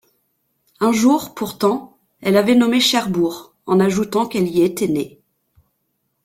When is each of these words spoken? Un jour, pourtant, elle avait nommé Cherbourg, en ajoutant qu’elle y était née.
Un 0.79 0.91
jour, 0.91 1.35
pourtant, 1.35 1.95
elle 2.21 2.35
avait 2.35 2.55
nommé 2.55 2.79
Cherbourg, 2.79 3.53
en 3.67 3.79
ajoutant 3.79 4.25
qu’elle 4.25 4.47
y 4.47 4.63
était 4.63 4.87
née. 4.87 5.19